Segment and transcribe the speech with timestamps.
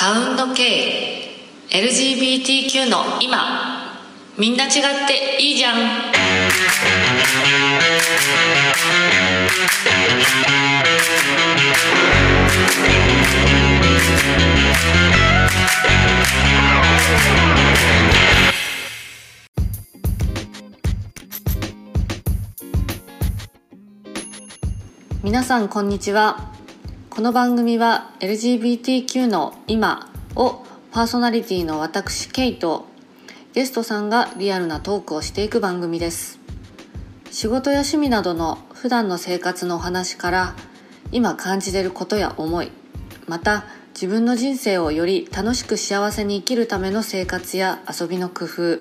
[0.00, 1.28] サウンド系
[1.68, 3.98] LGBTQ の今。
[4.38, 4.72] みんな違っ
[5.06, 5.76] ていいじゃん。
[25.22, 26.49] 皆さんこんにちは。
[27.20, 32.86] この番組は LGBTQ の今をパーソナリティの私ケイと
[33.52, 36.38] ゲストさんがリアルなトークをしていく番組です。
[37.30, 40.54] 仕事や趣味などの普段の生活のお話から
[41.12, 42.72] 今感じてることや思い
[43.28, 48.80] また自分の人生をより楽しく幸せに生きるための生活や遊びの工夫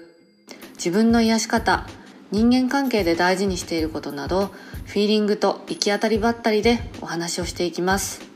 [0.75, 1.85] 自分の癒し方
[2.31, 4.53] 人間関係で大事にしていることなど
[4.85, 8.28] フィーリングと行き当たりばったりでお話をしていきます。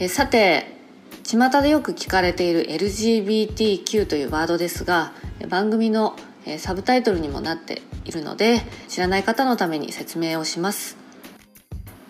[0.00, 0.78] えさて
[1.24, 5.12] 巷でよく聞かれている LGBTQ というワードですが
[5.48, 6.14] 番組の
[6.58, 10.96] サブタイトルにもなっているので知らない方のために説明をします。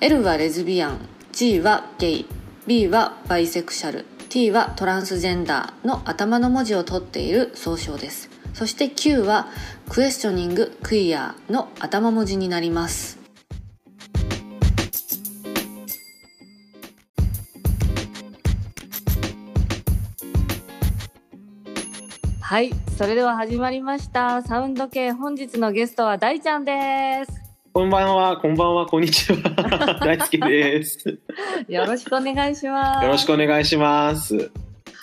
[0.00, 0.98] L はレズビアン
[1.32, 2.26] G はゲイ
[2.66, 8.28] B はバイセクシャル T はトランスジェンダーの頭の文字を取っている総称です。
[8.52, 9.48] そして Q は
[9.88, 13.27] クエスチョニングクイアの頭文字になります。
[22.48, 24.40] はいそれでは始まりました。
[24.40, 27.42] サウンド系本日のゲストは大ちゃんです。
[27.74, 29.98] こんばんは、こんばんは、こんにちは。
[30.00, 31.18] 大輔です。
[31.68, 33.04] よろしくお願いします。
[33.04, 34.50] よろしくお願いします。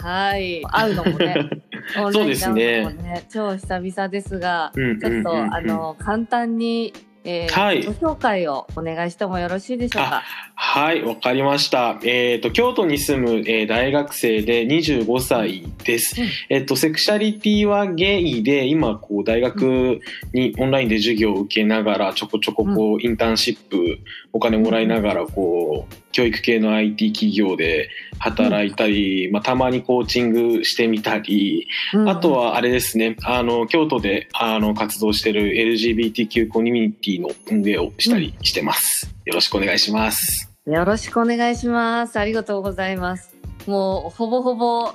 [0.01, 1.35] はい会うのもね
[2.11, 3.27] そうですね。
[3.31, 6.93] 超久々ですがうんうんちょっと、あの簡単に、
[7.25, 7.83] えーはい。
[7.83, 10.23] ご紹介をお願いしてもよろしいでしょうか？
[10.57, 11.99] はい、わかりました。
[12.03, 16.21] えっ、と、京都に住む、えー大学生で25歳です。
[16.21, 19.99] うんえっ、と、セクシャリティはゲイで、今、こう、大学
[20.33, 23.99] にオンラインで授業を受けながら、ちょこちょこ、こう、インターンシップ、
[24.31, 27.89] お金もらいながら、こう、教育系の IT 企業で
[28.19, 39.13] 働いたり、まあ、たまにコーチングしてみたり、うんあとはあれですね、あの、京都であの活動してる LGBTQ コミュニティの運営をしたりしてます。
[39.25, 40.54] よろしくお願いします。
[40.65, 42.17] よろしくお願いします。
[42.17, 43.35] ありがとうございます。
[43.67, 44.93] もう、ほぼほぼ、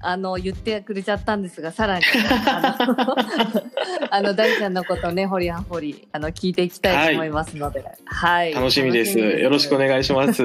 [0.00, 2.04] あの、言ってくれちゃったんですが、さらに、
[4.10, 8.54] あの、 大ちゃんのことね、掘り葉掘り、あの、聞いていきたいと思いますので、はい。
[8.54, 9.18] 楽しみです。
[9.18, 10.42] よろしくおい願いします。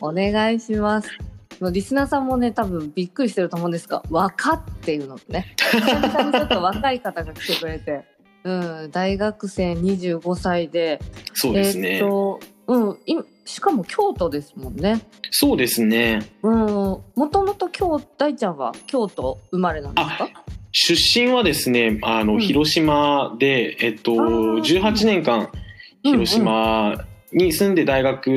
[0.00, 1.08] お願いします。
[1.72, 5.54] リスナーさんもね、多分びっくりしてると思うんですが、若っていうのね。
[5.56, 8.04] 久々にちょっと若い方が来てくれて、
[8.42, 8.52] う
[8.86, 11.00] ん、大学生25歳で、
[11.34, 12.00] そうですね。
[12.00, 15.00] と、うん、いしかも京都ですもんね。
[15.30, 16.20] そうですね。
[16.42, 17.02] うん、も
[17.32, 20.28] ともと京大ちゃんは京都生まれなんですか？
[20.72, 25.48] 出身はですね、あの、うん広島で、えっと、ー18年間、
[26.02, 26.94] 広島
[27.32, 28.28] に住んで大学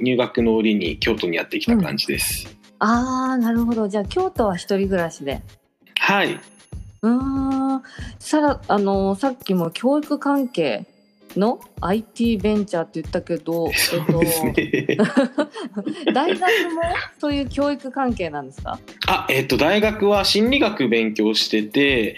[0.00, 2.46] 入学の折に京都にやってきた感じです。
[2.78, 3.88] ああ、なるほど。
[3.88, 5.42] じゃあ京都は一人暮らしで。
[5.98, 6.38] はい。
[7.02, 7.10] うー
[7.78, 7.82] ん。
[8.20, 10.86] さらあのさっきも教育関係
[11.36, 14.54] の？IT ベンチャーって言ったけど、そうですね。
[16.12, 16.46] 大学も
[17.18, 18.78] そういう教育関係なんですか？
[19.06, 22.16] あ、えっと、大学は心理学勉強してて、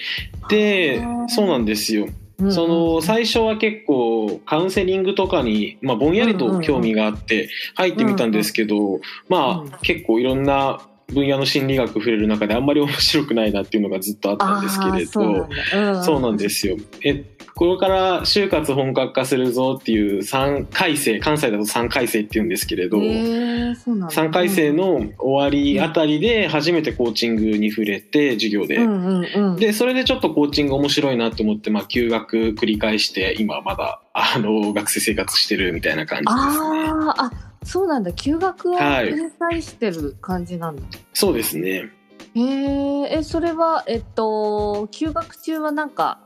[0.49, 2.05] でそうなんですよ。
[2.05, 9.01] うんその、最初は結構、カウンセリングとかに、まあ、ぼんやりと興味があって、入ってみたんですけど、
[9.31, 16.77] まうんあ、結構いろんな分野の心理学触れる中であんまり面白くないなっていうのがずっとあったんですけれど、そうなんですよ。
[17.03, 17.25] え、
[17.57, 24.15] これから就活本格化するぞっていう3回生、関西だと3回生って言うんですけれど、へーそうなんだ。
[24.15, 29.57] 3回生の終わりあたりで初めてコーチングに触れて授業で、うんうんうん。
[29.57, 37.31] でそれでちょっとコーチング面白いなと思って、まあ、休学繰り返して今まだあの学生生活してるみたいな感じですねあ
[37.65, 38.13] そうなんだ。
[38.13, 40.83] 休学を返してる感じなんだ。
[41.15, 41.91] そうですね
[42.35, 46.21] へえ、え、それは、えっと、休学中はなんか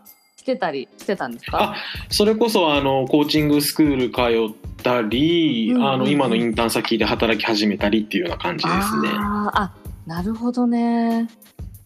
[0.51, 1.75] してたりしてたんですか？
[1.75, 1.77] あ
[2.09, 4.21] それこそあのコーチングスクール通
[4.53, 9.09] ったり、うんあの今のインターン先で働き始めたりっていうような感じですね。
[9.13, 9.73] あ、
[10.07, 11.29] なるほどね。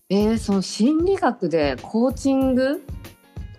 [0.09, 2.85] えー、その心理学でコーチング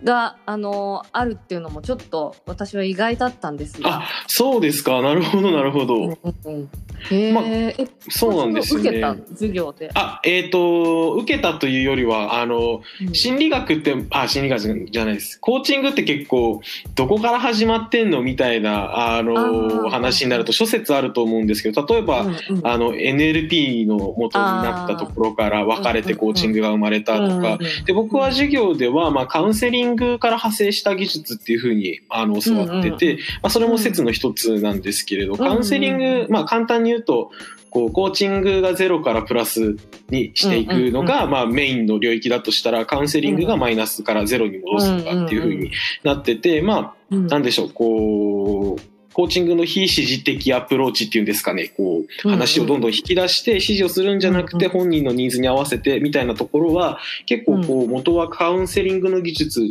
[0.04, 4.02] があのあるっていうのもちょっと私は意外だったんですが。
[4.02, 5.02] あそうですか。
[5.02, 6.70] なるほどなるほど、うんうん。
[7.10, 7.74] へえ、まあえ
[8.08, 9.90] そうなんです受けたね授業で？
[9.94, 13.14] あえっ、と受けたというよりはあのうん。
[13.14, 15.38] 心理学ってあ心理学じゃないです。
[15.40, 16.60] コーチングって結構
[16.94, 22.66] どこから始まってんのみたいなあの話になると諸説あると思うんですけど例えば、うんうん。
[22.66, 37.30] あの NLP の元になったところから分かれてコーチングが生まれたとか、で僕は授業では、まあ、カウンセリングから派生した技術っていうふうにあの教わってて、まあ、それも説の一つなんですけれど、んカウンセリング、まあ、簡単に言うと
[37.70, 39.76] こうコーチングがゼロからプラス
[40.08, 45.70] にしていくのが、まあ、メインの領域だとしたらカウンセリングがマイナスからゼロに戻すとかっていうふうに
[46.02, 47.26] なってて、まあうん。
[47.26, 51.68] なんでしょうこうコーチングの非指示的アプローチっていうんですかね。
[51.74, 59.62] こう話をどんどん引き出して指示をするんじゃなくてうん本人のニーズに合わせてみたいなところは結構こう元はカウンセリングの技術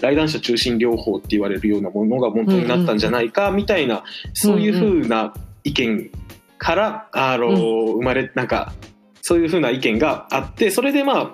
[0.00, 4.02] 来談者中心療法って言われるようなものが元になったんじゃないかみたいな
[4.34, 6.10] そういうふうな意見
[6.58, 8.72] からあの生まれなんか
[9.22, 11.32] そういうふうな意見があってそれでまあ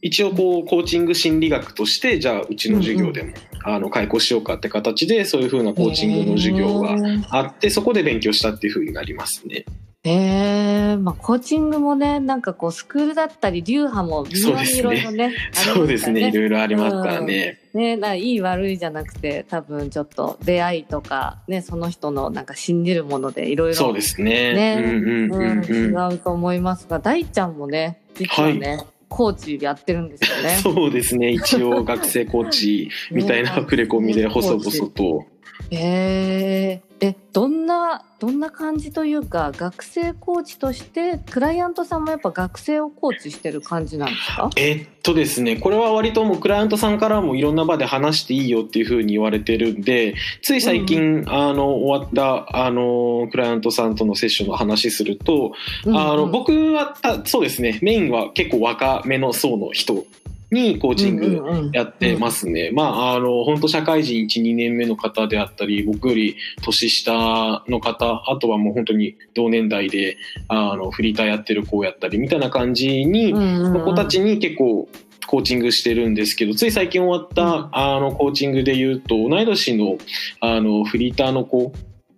[0.00, 3.34] 一応こうコーチング心理学としてじゃあうちの授業でも
[3.64, 6.96] あの開講しようかって形でそういうふうなコーチングの授業が
[7.30, 9.64] あってそこで勉強したっていうふうになりますね。
[10.04, 14.42] へえまあコーチングもねなんかこうスクールだったり流派もい
[14.82, 16.28] ろいろねそうですね。
[16.28, 17.60] いろいろありますからね。
[17.70, 24.54] すからねねないい悪いじゃなくて多分ちょっと出会いとかねその人のなんか信じるものでいろいろそうですね。
[24.54, 26.12] ねうんうんうんうんうん。
[26.12, 30.56] 違うと思いますが大ちゃんもね実はね、コーチやってるんですよね。
[30.64, 31.30] そうですね。
[31.30, 35.26] 一応学生コーチみたいな触れ込みで細々と。
[35.70, 44.50] へええどんなどんな感じというか学生コーチとしてクライアントさんもやっぱ学生をコーチしてる感じなんですか？
[44.54, 55.54] えっとですね、これは割ともうクライアントさんからもいろんな場で話していいよっていうふうに言われてるんで、つい最近、あの、終わった、あの、クライアントさんとのセッションの話すると、
[55.86, 60.04] あの、僕はた、そうですね、メインは結構若めの層の人
[60.52, 62.70] にコーチングやってますね。
[62.72, 70.16] まあ、あの、本当社会人1、2年目の方であったり、僕より年下の方、あとはもう本当に同年代で、
[70.48, 74.88] あの、フリーターやってる子やったり、みたいな感じに、の子たちに結構
[75.26, 77.68] コーチングしてるんですけど、つい最近終わった、うん。
[77.72, 79.96] あの、コーチングで言うと、同い年の、
[80.40, 81.72] あの、フリーターの子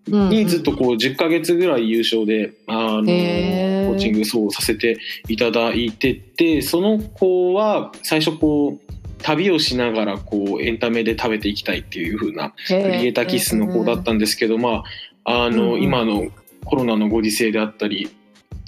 [0.06, 4.98] にずっとこう10ヶ月ぐらい優勝で、あの、コーチングそうさせて
[5.28, 14.82] いただいてて、その子は最初こう、旅をしながらこうエンタメで食べていきたいっていう風なククリエイター気質の子だったんですけど、ま
[15.24, 16.26] あ、あの、今の
[16.66, 18.10] コロナのご時世であったり、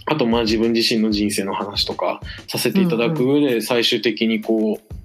[0.06, 4.96] あとまあ自分自身の人生の話とかさせていただく上で最終的にこう、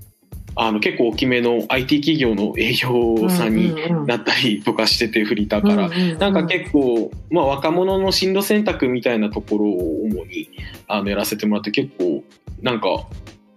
[0.55, 3.73] あの結構大きめの IT 企業の営業さんに
[4.05, 5.89] なったりとかしててフリーターから。
[6.17, 10.49] なんか結構、まあ、若者の進路選択みたいなところを主に
[10.87, 12.23] あのやらせてもらって結構
[12.61, 13.07] なんか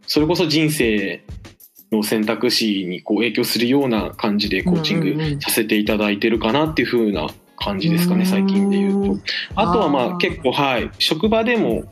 [0.07, 1.25] それこそ人生
[1.91, 9.23] の選択肢にこう影響するような感じでコーチングさせていただいてるかなっていう風な感じですかね最近で言うと。
[9.55, 10.91] あとはまあ結構はい。
[10.99, 11.85] 職場でも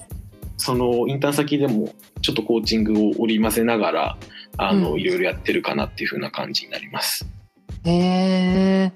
[0.56, 4.18] そのインターン先でもちょっとコーチングを織り交ぜながら
[4.58, 7.26] あの、うんいろいろやってるかなっていう風な感じになります。
[7.84, 8.92] へ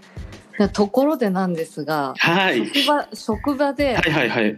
[0.58, 2.66] えところでなんですが、はい。
[2.66, 4.56] 職場職場ではいはいはい。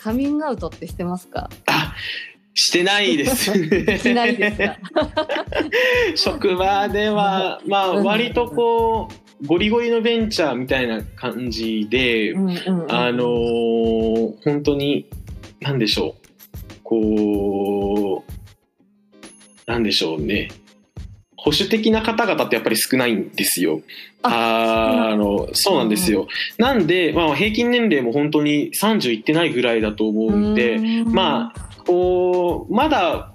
[0.00, 1.48] カミングアウトってしてますか？
[1.66, 1.94] あ
[2.54, 3.52] してないです。
[3.98, 4.78] しないですか？
[6.14, 9.08] 職場では、まあ、うん割とこ
[9.42, 15.06] う、ゴリゴリのベンチャーみたいな感じで、うんうんうんあのー本当に、
[15.60, 16.74] なんでしょう。
[16.84, 18.32] こう、
[19.66, 20.48] なんでしょうね。
[21.36, 23.82] 保守的な方々ってやっぱり少ないんですよ。
[24.22, 26.26] ああの、そうなんですよ。
[26.56, 33.33] なんで、まあ、平均年齢も本当に30いってないぐらいだと思うんで、まあ、こう、まだ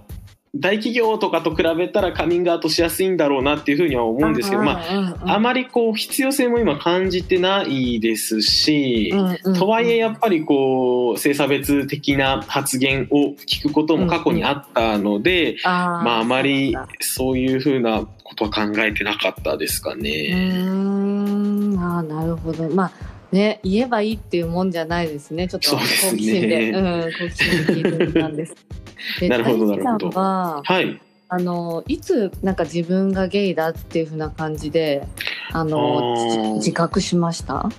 [0.56, 9.13] 大企業とかと比べたらカミングアウトしやすいんだろうなっていうふうには思うんですけど、まあ、ああまりこう必要性も今感じてないですし、
[9.58, 20.10] とはいえやっぱりこう性差別的な発言を聞くことも過去にあったので、あまああまりそういうふうなことは考えてなかったですかうね。
[20.34, 21.79] ーん。
[21.79, 22.68] あーなるほど。
[22.70, 22.91] まあ
[23.31, 25.48] ね言えばいいっていうもんじゃないですね。
[25.48, 25.88] ちょっと好奇
[26.24, 28.55] 心で、うん好奇心で聞いてみたんです。
[29.19, 30.09] でなるほどなるほど。
[30.09, 31.00] ははい。
[31.31, 35.07] あのいつなんか自分がゲイだっていうふうな感じで
[35.51, 37.69] あの自自覚しました？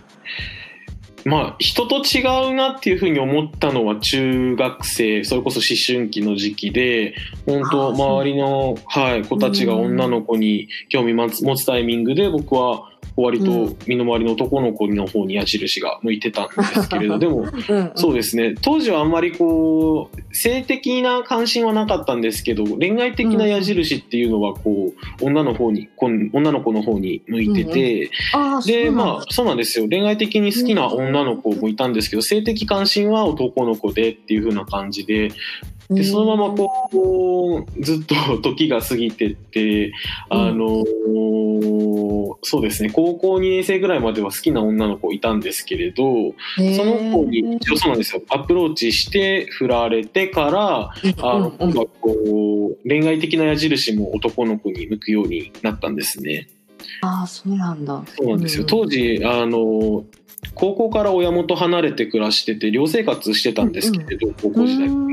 [1.25, 7.15] まあ人と違うなっていうふうに思ったのは中学生それこそ思春期の時期で
[7.45, 17.91] 本当周りの、はい、子たちが女の子に興味持つ持つタイミングで僕は割と身の回りの男の子の方に矢印が向いてたんですけれど でもうんうん。
[17.95, 18.55] そうですね。
[18.61, 29.87] 当時はあんまりこう性的な関心はなかったんですけど恋愛的な矢印っていうのはこう女の方に女の子の方に向いてて、うなんだまあそうなんですよ。
[29.89, 35.31] 恋愛的に好きな女の子もいたんですけど性的関心は男の子でっていう風な感じで
[35.91, 39.93] でそのままこうずっと時が過ぎてって
[40.29, 40.85] あの
[42.43, 42.91] そうですね。
[42.91, 46.05] 高校2年生ぐらいまでは好きな女の子いたんですけれど
[46.57, 48.23] その子に一応そうなんですよ。
[48.31, 50.93] アプローチして振られてから
[51.23, 56.49] あの今度はこう恋愛的な矢印も男の子に向くようになったんですね。
[57.03, 58.03] ああ、そうなんだ。
[58.17, 58.63] そうなんですよ。
[58.63, 58.67] うん。
[58.67, 60.05] 当時、あの、
[60.55, 64.89] 高校から親元離れて暮らしてて、寮生活してたんですけれど、高校時代。
[64.89, 65.11] 代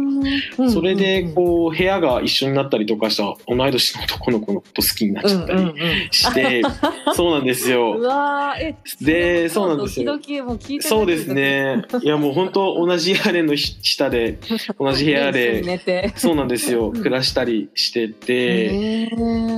[0.72, 5.74] それで、こう、部屋が一緒になったりとかした同い年の男の子のこと好きになっちゃったり
[6.12, 6.62] して、
[7.14, 8.02] そうなんですうよ。
[9.02, 10.20] でそうなんですよ
[10.82, 11.84] そうですね。
[12.02, 14.40] いや、もう本当同じ屋根の下で、
[14.80, 16.92] 同じ部屋で、 そうなんですよ。
[16.92, 19.10] 暮らしたりしてて、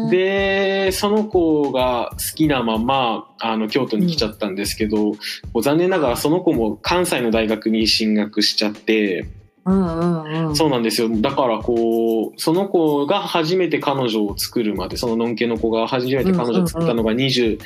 [0.10, 5.14] でその子が好きなままあの京都に来ちゃったんですけど、
[5.60, 9.28] こう残念ながらその子も関西の大学に進学しちゃって、
[9.66, 10.56] うんうんうん。
[10.56, 11.10] そうなんですよ。
[11.10, 17.60] だからこうその子が初めて彼女を作るまでそののんけの子が初めて彼女を作ったのが21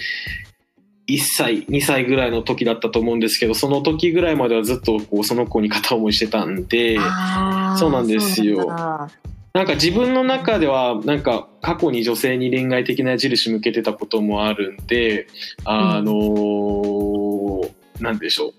[1.19, 6.97] 歳2歳ぐらいの時だったと思うんですけどその時ぐらいまではずっとこうその子に片思いしてたんで。
[7.77, 8.67] そうなんですよ。
[9.53, 15.27] なんか自分の中ではなんか過去に女性に恋愛的な矢印向けてたこともあるんで
[15.63, 17.02] あのー
[17.99, 18.53] なんでしょう。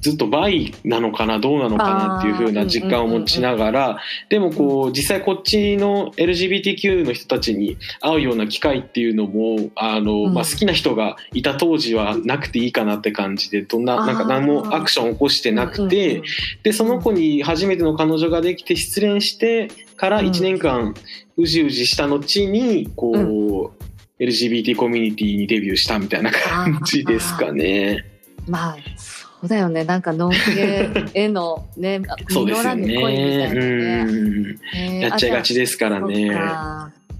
[0.00, 3.98] ずっとバイなのかなどうなのかなっていう風な実感を持ちながら
[4.30, 10.34] でもこう実際こっちの LGBTQ の人たちに会うような機会っていうのもあの、うん。
[10.34, 16.10] まあ、好きな人がいた当時はなくていいかなって感じでどんななんか何もアクションを起こしてなくて。
[16.10, 16.22] うんうん
[16.62, 20.26] でその子に初めての彼女ができて失恋してからうん。
[20.26, 20.94] 1年間
[21.36, 23.72] うじうじした後にこ
[24.18, 28.09] う、LGBT コミュニティにデビューしたみたいな感じですかね。
[28.50, 29.84] まあそうだよね。
[29.84, 33.48] なんかのんけ へのねそうですよ実らぬ恋みたいね。
[33.48, 33.60] なね。
[34.02, 34.58] うん。
[34.74, 36.30] へーやっちゃいがちですからあね。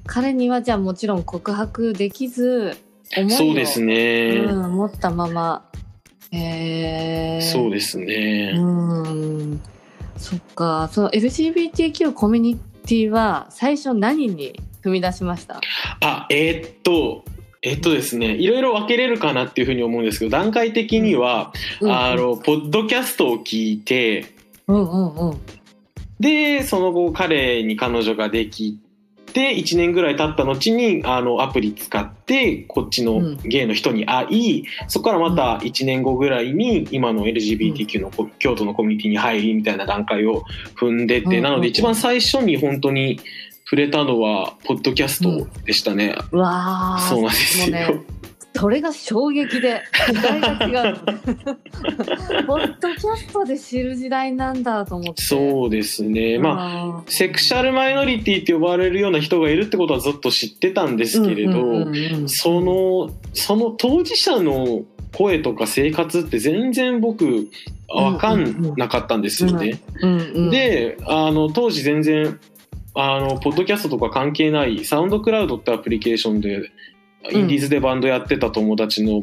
[0.06, 2.76] 彼にはじゃあもちろん告白できず
[3.28, 4.44] そうですね。
[4.48, 5.64] うん、持ったまま。
[6.32, 8.52] へえそうですね。
[8.56, 9.60] うん。
[10.16, 10.88] そっか。
[10.92, 12.56] その LGBTQ コミュニ
[12.86, 15.60] ティは最初何に踏み出しました？
[16.00, 17.24] あえーっと
[17.62, 21.52] えっとですねいろいろ分けれるかなっていうふうに思うんですけど段階的には、
[21.82, 24.32] あのポッドキャストを聞いて
[24.66, 25.40] うんうんうん。
[26.18, 28.78] でその後彼に彼女ができ
[29.32, 40.44] て1年ぐらい経った後にあのアプリ使ってこっちのゲイの人に会い、そこからまた1年後ぐらいに今の LGBTQ のこ京都のコミュニティに入りみたいな段階を
[40.76, 41.42] 踏んでて、うん。
[41.42, 43.20] なので一番最初に本当に
[43.70, 46.16] 触れたのはポッドキャストでしたね。
[46.32, 48.02] うわーそうなんですよ。
[48.56, 50.48] それが衝撃で時代が
[50.88, 50.96] 違う
[52.48, 56.40] ポッドキャストで知る時代なんだと思ってそうですね。
[56.40, 61.86] まああセクシャルマイノリティって呼ばれるような人がいるってことはずっと知ってたんですけれど、
[62.26, 64.82] そのその当事者の
[65.16, 67.48] 声とか生活って全然僕
[67.88, 69.80] 分かんなかったんですよね。
[70.50, 72.38] であの当時全然
[72.94, 76.70] あのポッドキャストとか関係ないサウンドクラウドってアプリケーションで
[77.30, 79.20] インディーズでバンドやってた友達の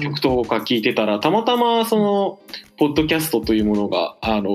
[0.00, 2.40] 曲とか聞いてたらたまたまその
[2.76, 4.52] ポッドキャストというものがあの、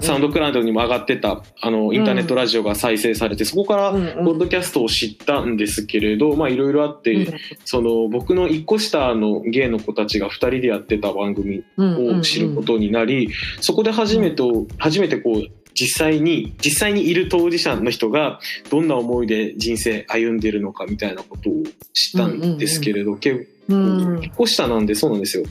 [0.00, 7.34] サウンドクラウドにも上がってたあのインターネットラジオが再生されて、そこからうんポッドキャストを知ったんですけれどまあいろいろあって、
[7.64, 14.42] その僕の一個下のゲイの子たちが2人でやってた番組を知ることになり、そこで初めて
[14.78, 21.52] 初めてこう実際に実際にいる当事者の人がどんな思いで人生歩んでるのかみたいなことを
[21.92, 25.44] 知ったんですけれど、結うん一個下なんでそうなんですよ。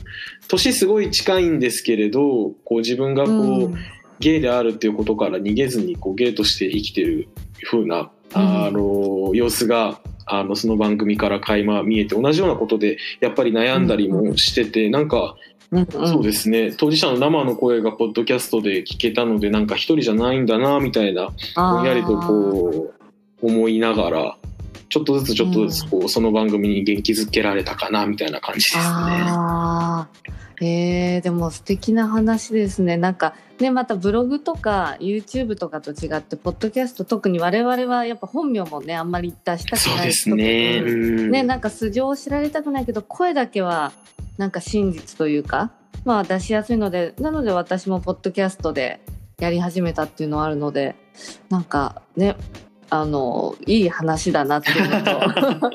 [0.48, 3.74] 年すごい近いんですけれどこう自分がこう、うん。
[4.20, 7.28] ゲイであるっていうことから逃げずにこうゲイとして生きてる
[7.70, 15.36] 風なあの様子があのその番組から垣間見えて同じようなことでやっぱり悩んだりもしててなんか
[15.70, 15.86] うん。
[15.86, 16.72] そうですね。
[16.72, 22.94] 当事者の生の声がポッドキャストで聞けたのでなんか一人じゃないんだなみたいなぼんやりとこ
[23.42, 24.37] う思いながら
[24.88, 28.82] ちょっとずつちょっとずつこう、その番組に元気づけられたかなみたいな感じですね。
[28.84, 32.96] あーえー、でも素敵な話ですね。
[32.96, 40.82] なんかねまたブログとか YouTube とかと違ってポッドキャスト特に我々はやっぱ本名もねあんまり出したくないそうですね。
[40.84, 43.92] うんねなんか素性を知られたくないけど声だけは
[44.36, 45.70] なんか真実というか
[46.04, 49.00] まあ出しやすいのでなので私もポッドキャストで
[49.38, 50.96] やり始めたっていうのはあるので
[51.50, 52.36] なんかね
[52.90, 55.70] あのいい話だなっていうのと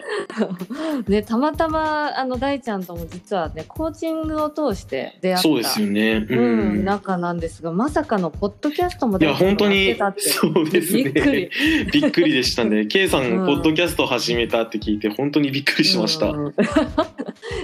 [1.12, 6.26] ねたまたまあの大ちゃんとも実はねコーチングを通して出会ったそうですよね。
[6.30, 6.86] ううん、ん。
[6.86, 11.04] 中なんですがまさかのポッドキャストもいや本当にそうですね。
[11.04, 11.50] びっくり
[11.92, 12.86] びっくりでしたね。
[12.88, 16.28] K さん、うんポッドキャスト始めたって聞いて本当にびっくりしました。
[16.28, 16.54] うん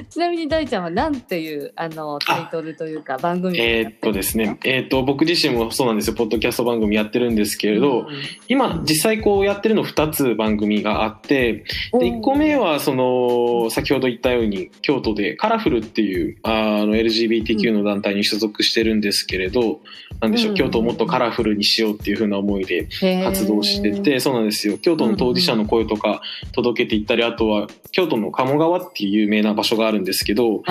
[0.10, 6.16] ちなみに大ちゃんはなんていうあのタイトルというか番組えーっとですね、えーっと僕自身もそうなんですよ。
[6.16, 8.08] ポッドキャスト番組やってるんですけれど、
[8.48, 11.64] 今実際こうやってるの2つ番組があって、で
[12.00, 16.52] 1個目はその先ほど言ったように京都でカラフルっていうあ
[16.86, 19.80] の LGBTQ の団体に所属してるんですけれど、
[20.22, 20.58] なんでしょううん。
[20.58, 22.88] 京都をもっとカラフルにしようっていう風な思いで
[23.24, 24.78] 活動しててそうなんですよ。
[24.78, 26.22] 京都の当事者の声とか
[26.54, 30.62] 届けていったりあとは京都の鴨川っていう有名な場所があるんですけど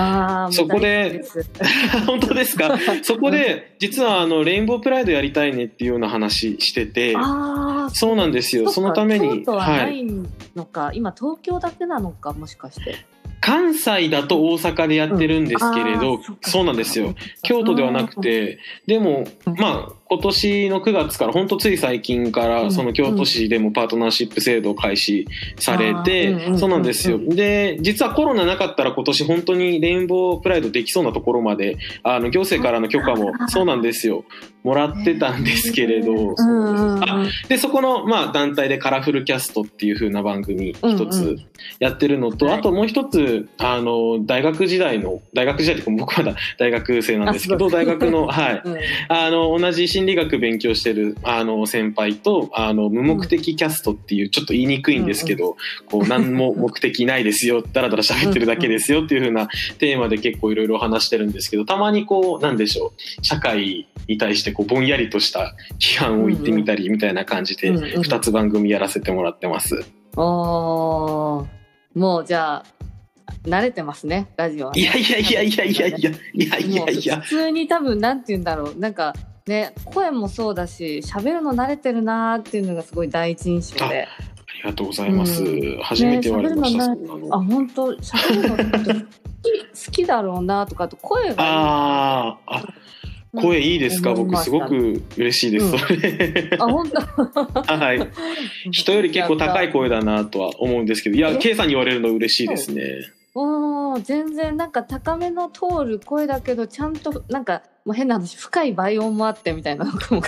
[0.53, 1.25] そこで
[2.07, 2.79] 本当ですか？
[3.03, 7.15] そこで実はあのレインボープライドやりたいねっていうような話してて
[7.93, 10.01] そうなんですよそのために京都はなはい。
[10.01, 10.07] い
[10.57, 12.97] のか、今東京だけなのかもしかして。
[13.41, 16.23] 関西だと大阪でやってるんですけれど、うん。
[16.23, 17.15] そっかそうなんですよ。
[17.43, 19.55] 京都ではなくてでもうん。
[19.55, 22.49] まあ今年の9月から本当つい最近かうん。
[22.49, 25.27] らその京都市でもパートナーシップ制度を開始
[25.59, 27.19] されてそうなんですよ。
[27.19, 34.25] で実はコロナなかったら今年本当にレインボープライドできそうなところまであの行政からの許可もそうなんですよ。
[34.65, 36.13] もらってたんですけれど。
[36.13, 37.05] うんうんうん。
[37.05, 41.39] あでそこのまあ団体でカラフルキャストっていう風な番組一つ
[41.79, 42.59] やってるのと、はい。
[42.59, 48.63] あともう一つあの大学時代の大学時代って僕まだ大学生なんですけど大学のはい。
[48.65, 48.77] うん。
[49.09, 69.85] あの同じ心理学勉強してるあの先輩とあの無目的キャストっていうちょっと言いにくいんですけど、こう何も目的ないですよだらだら喋ってるだけですよっていう風なテーマで結構いろいろ話してるんですけどたまにこうなんでしょう社会に対してこうぼんやりとした批判を言ってみたりみたいな感じでうんうん2つ番組やらせてもらってます。
[70.17, 71.47] おー。
[71.99, 72.65] もうじゃあ
[73.45, 74.81] 慣れてますねラジオはね。
[74.81, 77.21] いやいやいやいやいやいやいやいやいや。
[77.21, 78.79] 普通に多分なんて言うんだろう。
[78.79, 79.15] なんか
[79.49, 84.07] ね声もそうだし喋るの慣れてるなーっていうのがすごい第一印象で。
[84.07, 85.43] ありがとうございます。
[85.43, 85.79] うん。
[85.83, 86.95] 初めて言われました。
[86.95, 89.05] ねあ本当喋るの好
[89.75, 92.75] き好きだろうなとかあと声があーあ
[93.41, 96.63] 声いいですか、僕すごく嬉しいです、うん。
[96.63, 97.63] あ本当？
[97.63, 98.01] はい。
[98.73, 102.83] 人より結構高い声だなとは思うんですけどいやえ？K さんに言われるの嬉しいですね
[103.35, 109.87] おー全然なんか高めの通る声だけどちゃんとなんかもう変な話深い倍音もあってみたいな。
[109.87, 110.23] のかも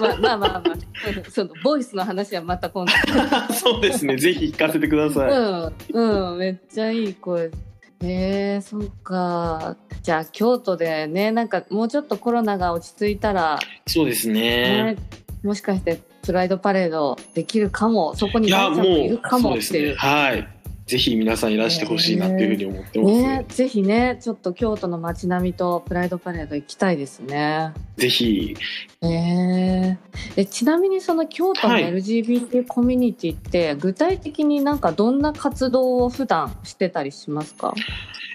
[0.00, 1.30] まあまあまあまあ。
[1.30, 2.92] そのボイスの話はまた今度。
[3.54, 4.16] そうですね。
[4.16, 7.50] ぜひ聞かせてください、うんうんめっちゃいい声。
[8.00, 9.76] えー、そっか。
[10.02, 14.94] じゃあ京都でねなんかもうちょっとコロナが落ち着いたら、そうですね。
[14.94, 14.96] ね
[15.42, 19.94] もしかしてプライドパレードできるかもそこにいやも大ちゃんもいるうかもっていうね。
[19.96, 27.72] はいぜひ皆さんいらしてほしいなっていうふうに思ってます、ね、ぜひねちょっと京都の街並みとプライドパレード行きたいですね。
[27.96, 28.56] ぜひ。
[29.00, 29.96] えー
[30.36, 31.84] えちなみにその京都のはい。
[31.84, 37.74] LGBT コミュニティって具体的になんかどんな活動を普段してたりしますか？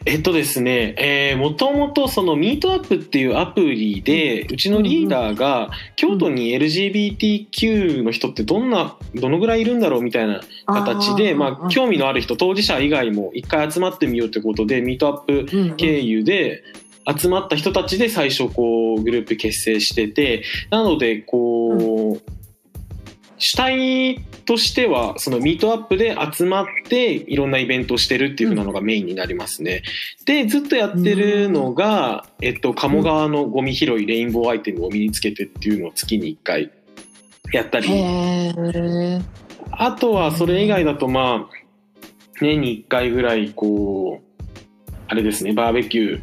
[0.06, 15.76] えっとですね、えー、もともとそのミートアップっていうアプリで、うちのリーダーが、京都に LGBTQ の人ってどんな、どのぐらいいるんだろうみたいな形で、まあ、興味のある人、当事者以外も一回集まってみようということで、ミートアップうんうん。
[15.76, 16.64] 経由で、
[17.10, 22.37] 集まった人たちで最初こうグループ結成しててなのでこう、
[23.38, 29.84] 主体としてはそのミートアップで集まっていろんなイベントをしてるっていう風なのがメインになりますね。
[30.26, 36.72] でずっとやってるのが、えっと、鴨川のゴミ拾いレインボーアイテムを身につけてっていうのを月に1回
[37.54, 37.88] やったり。
[39.72, 41.58] あとはそれ以外だとまあ
[42.40, 46.22] 年に1回ぐらいこうあれですねバーベキュー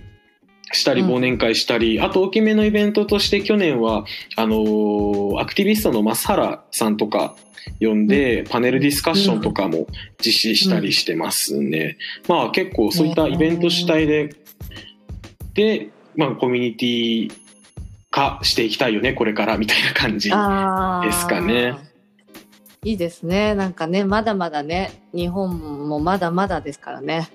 [0.77, 4.05] したりうん忘年会したり、あと大きめのイベントとして去年は
[4.37, 7.35] あのーアクティビストの増原さんとか
[7.81, 9.87] 呼んで、パネルディスカッションとかも
[10.25, 11.97] 実施したりしてますね。
[12.29, 14.35] まあ結構そういったイベント主体で、
[15.55, 17.45] で、まあコミュニティ
[18.11, 20.31] 化していきたいよねこれからみたいな感じ。
[20.31, 21.94] ですかね
[22.85, 23.55] いいですね。
[23.55, 27.29] なんかね、まだまだね、日本もまだまだですからね。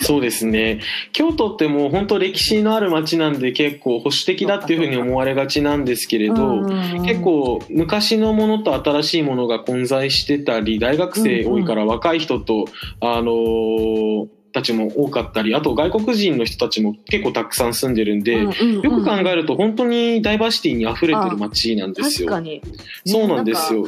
[0.00, 0.80] そうですね。
[1.12, 6.64] 京都ってもう本当歴史のある街なんで結構保守的だっていうふうに思われがちなんですけれど、
[7.04, 12.66] 結構昔のものと新しいものが混在してたり、大学生多いから若い人と、
[13.00, 22.28] あのーたちも多かったりあと外国人の人たちも結構たくさん住んでるんで、よく考えると本当にダイバーシティに溢れてる街なんですよ。
[22.28, 22.62] 確かに、
[23.06, 23.86] そうなんですよ。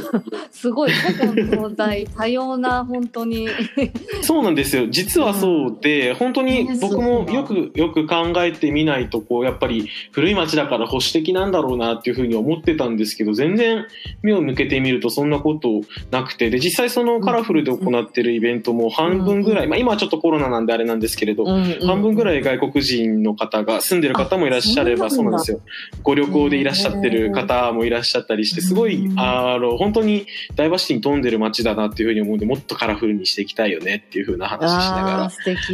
[0.51, 3.49] すごい古今東西多様な本当に。
[4.23, 4.87] そうなんですよ。
[4.91, 13.87] 実はそうで、本当に僕もよくよく考えてみないとこうやっぱり古い街だから保守的なんだろうなっていうふうに思ってたんですけど全然
[14.23, 15.81] 目を向けてみるとそんなこと
[16.11, 25.61] なくてで実際そのカラフルで行ってるイベントも半分ぐらい、まあ、今はちょっとコロナなんであれなんですけれど、うんうん、半分ぐらい外国人の方が住んでる方もいらっしゃればそうなんですよ。
[26.03, 35.31] ご旅行でいらっしゃってる方もいらっしゃったりしてすごいあの本当にダイバーシティに富んでる街だなっていうふうに思うんでもっとカラフルにしていきたいよねっていうふうな話しながら。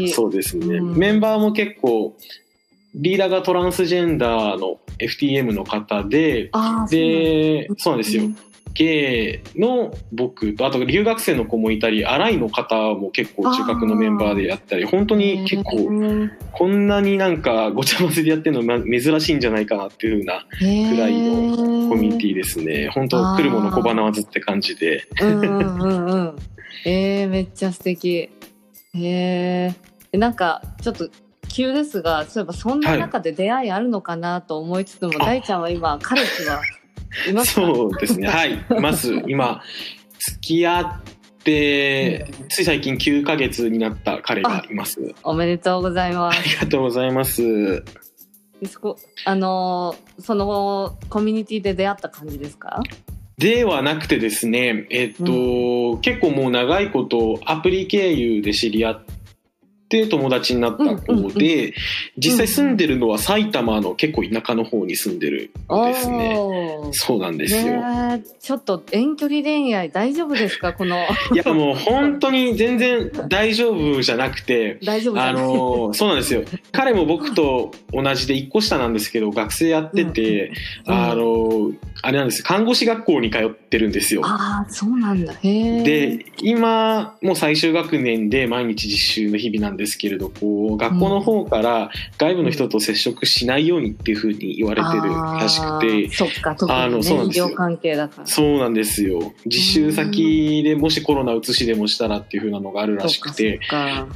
[0.08, 2.16] そうですね、うん、メンバーも結構
[2.94, 6.50] リーダーがトランスジェンダーの FTM の方で
[6.90, 8.24] でそうなんですよ、
[8.76, 15.88] 系の僕とあと留学生の子もいたり新井の方も結構中核のメンバーでやったり本当に結構
[16.52, 22.88] こんなになんかごちゃ混ぜでやってるの珍しいんじゃないかなっていうふうなくらいのコミュニティですね。
[22.88, 25.08] 本当来るもの小花わずって感じで。
[25.22, 26.36] うんうんうん、
[26.84, 28.16] えー、めっちゃ素敵。
[28.18, 28.30] へ
[28.94, 29.74] え
[30.12, 31.08] なんかちょっと
[31.48, 36.60] 急ですがそういえばそんな中で出会いあるのかなと思いつつも、はい、大ちゃんは今彼氏は
[37.44, 38.28] そうですね。
[38.28, 38.64] はい。
[38.80, 39.62] まず、今、
[40.18, 41.00] 付き合っ
[41.44, 45.14] て、つい最近9ヶ月になった彼がいます。
[45.22, 46.38] おめでとうございます。
[46.38, 47.84] ありがとうございます。
[48.70, 52.82] そこ、あの、そのコミュニティで出会った感じですか？
[53.38, 55.24] ではなくてですね、えっと、
[55.92, 59.15] うん、結構もう長いことアプリ経由で知り合っっ
[59.88, 61.74] て友達になった子で、
[62.16, 66.38] 実際住んでるのは埼玉の結構田舎の方に住んでるんですね。
[66.92, 67.82] そうなんですよ、
[68.40, 70.96] ちょっと遠距離恋愛大丈夫ですかこの？
[71.34, 76.42] いやもう本当に全然大丈夫じゃなくて、大丈夫あのそうなんですよ。
[76.72, 80.52] 彼も僕と同じで1個下なんですけど学生やってて、
[80.86, 81.72] うんうん、あの
[82.06, 84.22] あれなんです看護師学校に通ってるんですよ。
[84.24, 85.34] ああそうなんだ。
[85.42, 97.50] で今もう最終学年で毎日実習の日々なんですけれどこう学校の方から外部の人と接触しないようにっていうふうに言われてるらしくて、そっか特に、ね、あのそうなんですよ。
[97.50, 98.26] 関係だから。
[98.28, 99.32] そうなんですよ。
[99.44, 103.58] 実習先でもしコロナうつしでもしたらっていうふうなのがあるらしくて。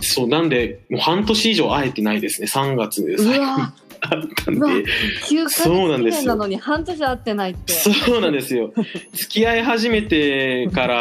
[0.01, 2.47] そうなんでもう半年以上会えてないですね。
[2.47, 3.45] 3月で最後
[4.03, 4.85] あったんで、
[5.49, 7.73] そうなんですなのに半年会ってないって。
[7.73, 8.73] そうなんですよ。
[9.13, 10.97] 付き合い始めてから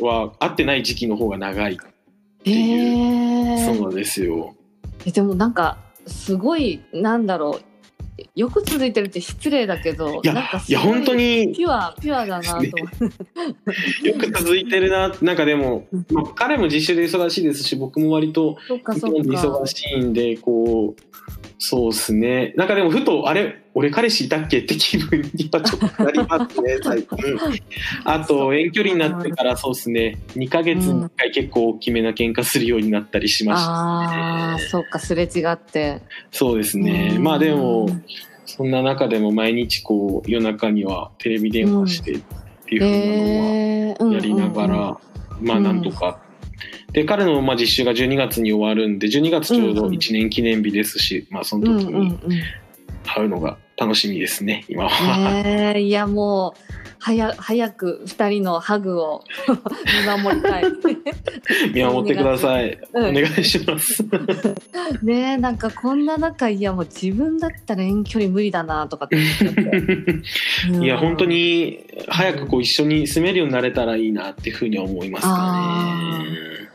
[0.00, 1.76] は会ってない時期の方が長いっ
[2.44, 4.54] ていう、そうなんですよ。
[5.04, 12.64] えでもなんかすごいなんだろうよく続いてるって失礼だけどいやなんかいや本当にピュアピュアだなと
[14.06, 21.02] よく続いてるななんかでも、まあ、彼も実習で忙しいですし僕も割と忙しいんでこう
[21.58, 22.52] そうですね。
[22.56, 27.18] なんかでもふとあれ俺彼氏いたっけって気分にはちょっとなりますね 最近。
[28.04, 30.18] あと遠距離になってからそうですね。
[30.34, 36.02] 2か月に1回結構大きめな喧嘩するようになったりしました、ね、ああそっかすれ違って。
[36.30, 37.16] そうですね。
[37.18, 37.88] まあでも
[38.46, 42.22] そんな中でも毎日こう夜中にはテレビ電話してっ
[42.66, 45.00] ていうふうなのはやりながら、
[45.40, 46.20] まあなんとか。
[46.92, 52.18] で彼のまあ実習が12月に終わるんで12月ちょうど1年記念日ですし、まあその時に
[53.04, 55.42] 会うのが楽しみですね今は。
[55.44, 60.64] えー、いやもう早早く2人のハグを 見守りたい。
[61.72, 64.04] 見守ってください、お願いします。
[65.04, 69.16] ねなんかこんな中いやもう自分だったら遠距離無理だなとかって。
[69.16, 76.65] っていや本当に早くこう一緒に住めるようになれたらいいなっていうふうに思いますかね。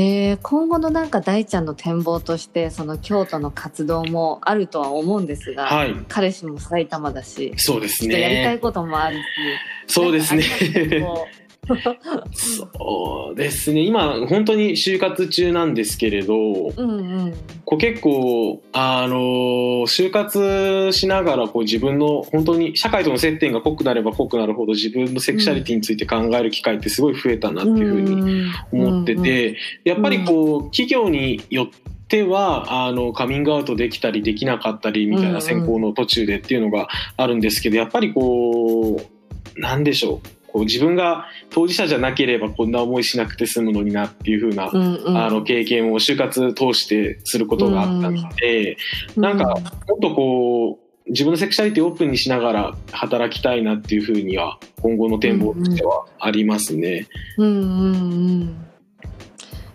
[0.00, 8.20] えー、今後のなんか大ちゃんの展望としてその京都の活動もあるとは思うんですが、はい、彼氏も埼玉だしそうですね。
[8.20, 9.22] やりたいこともあるし
[9.88, 10.44] そうですね
[12.32, 13.82] そうですね。
[13.82, 19.16] 今本当に就活中なんですけれど、うんうん、こう結構あの
[19.86, 31.68] 就活しながらこう自分の本当に社会との接点が濃くなれば濃くなるほど自分のセクシャリティについて考える機会ってすごい増えたなっていうふうに思ってて、やっぱりこう企業によっ
[32.08, 39.00] てはあのカミングアウトできたりできなかったりみたいな選考の途中でっていうのがあるんですけどやっぱりこ
[39.56, 45.16] うなんでしょうこう自分が当事者じゃなければこんな思いしなくて済むのになっていう風な、うんうん。
[45.16, 48.76] あの経験を就活通してすることがあったので、
[49.16, 57.06] なんかもっとこう自分のセクシャリティをオープンにしながら働きたいなっていうふうには今後の展望としてはありますね。
[57.38, 58.64] うんうんうん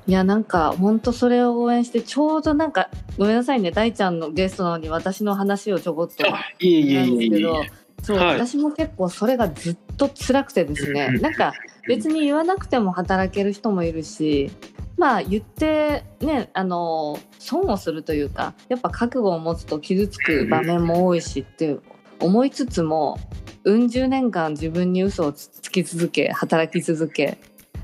[0.06, 7.64] いやなんか本当それを応援してちょうどなんかごめんなさいね大ちゃんのゲストなのに私の話をちょこっとなんですけど
[8.04, 8.36] そう、はい。
[8.36, 11.54] 私も結構それがずっと辛くてですね、なんか
[11.88, 14.52] 別に言わなくても働ける人もいるし
[14.98, 21.78] まあ言ってねあの損をするというかやっぱ覚悟を持つと傷つく場面も多いしって
[22.20, 23.18] 思いつつも
[23.64, 27.38] うん十年間自分に嘘をつつき続け働き続け。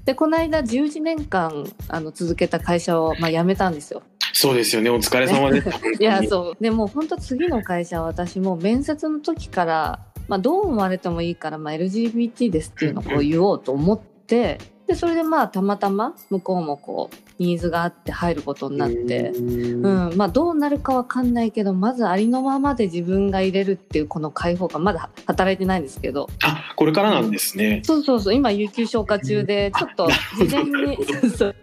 [0.05, 4.01] でこの間11年間あの続けた会社を、まあ、辞めたんですよ。
[4.33, 4.89] そうですよね。
[4.89, 5.69] お疲れ様です。
[5.99, 6.63] いやそう。
[6.63, 19.29] でも本当次の会社は私も面接の時から、まあ、どう思われてもいいから、まあ、LGBT ですっていうのをこう言おうと思ってでそれでまあたまたま向こうもこうニーズがあって入ることになって。
[19.29, 20.09] うん。
[20.09, 20.17] うん。
[20.17, 26.27] まあ、どうなるかわかんないけどまずありのままで自分が入れるっていうこの解放感まだ働いてないんですけど。
[26.43, 27.81] あこれからなんですね。
[27.85, 28.33] そうそうそう。
[28.33, 31.53] 今有給消化中でちょっと 事前にミー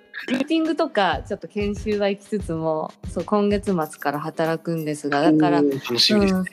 [0.46, 6.44] ティングとかちょっと研修は行きつつもそう今月末から働くんですがだから楽しみですね。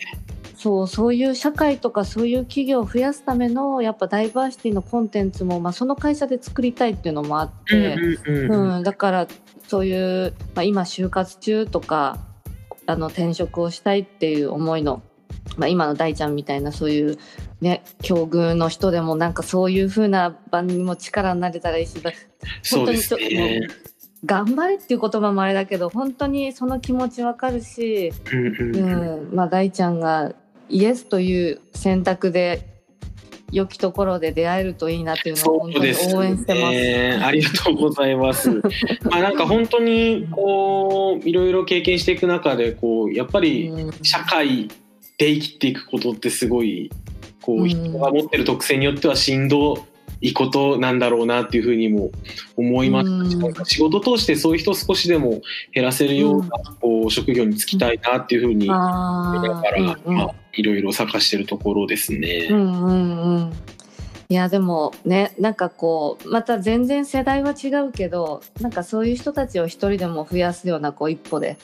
[0.64, 9.28] そうそういう社会とかそういう企業を増やすためのやっぱダイバーシティのコンテンツも、まあ、その会社で作りたいっていうのもあって、うんうんうんうんだから
[9.68, 12.18] そういう、まあ、今就活中とか
[12.86, 15.04] あの転職をしたいっていう思いの、
[15.58, 17.18] まあ、今の大ちゃんみたいなそういう
[17.60, 22.02] ね境遇の人でもなんかそういう風な場にも力になれたらいいし
[22.72, 23.68] 本当にちょね。
[24.24, 30.34] 頑張れっていう言葉もあれだけど本当にその気持ちわかるし、うんうんうんうんまあ、大ちゃんが
[30.74, 32.68] イエスという選択で
[33.52, 36.76] 良きところで出会えるといいなっていうのをそ本当に応援してます。
[36.76, 37.22] ね。
[37.24, 38.50] ありがとうございます。
[39.10, 43.92] まあなんか本当にこういろいろ経験していく中でこうやっぱりうん。
[44.02, 44.68] 社会
[45.20, 46.90] で生きていくことってすごい
[47.44, 49.86] こう人が持ってる特性によってはしんど
[50.22, 52.10] いことなんだろうなっていうふうにも
[52.58, 55.42] 思いましたし、うん仕事通してそういう人を少しでも
[55.74, 56.50] 減らせるような
[56.82, 60.18] こう職業に就きたいなっていうふうにあだから、ーうんうん。
[60.18, 62.48] まあいろいろ探してるところですね。
[62.50, 63.54] うんうんうん
[64.30, 71.58] いやでもねなんかこうまた全然世代は違うけどなんかそういう人たちを一人でも増やすようなこう一歩で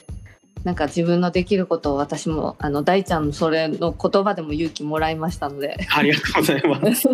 [0.64, 7.10] なんか自分のできることを私もあの大ちゃんのそれの言葉でも勇気もらいましたのでありがとうございます。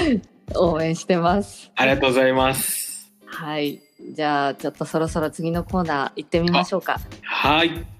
[0.56, 1.70] 応援してます。
[1.74, 3.10] ありがとうございます。
[3.26, 3.80] はい
[4.12, 7.00] じゃあちょっとそろそろ次のコーナー行ってみましょうか。
[7.22, 7.93] はい。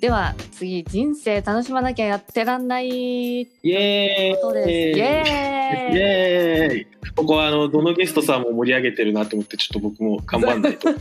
[0.00, 4.98] では次人生楽しまなきゃやってらんないイエーイ。
[4.98, 6.86] イエーイ。
[7.16, 10.88] ここはあのどのゲストさんも盛り上げてるなと思ってちょっと僕も頑張んないと。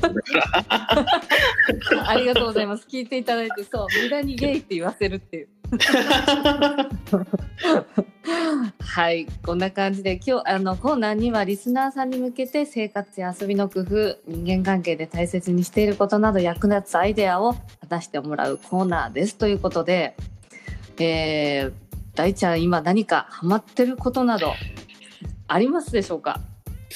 [2.06, 2.88] ありがとうございます。
[2.90, 5.48] 聞いていただいて、そう、無駄にゲイって言わせるっていう。
[8.80, 17.56] はい、こんな感じで、今日、あの、コーナーにはリスナーさんに向けて生活や遊びの工夫、人間関係で大切にしていることなど役立つアイデアを
[17.90, 19.36] 話してもらうコーナーです。
[19.36, 20.16] ということで、
[21.00, 21.74] えー、
[22.16, 24.54] 大ちゃん、今何かハマってることなど
[25.48, 26.40] ありますでしょうか？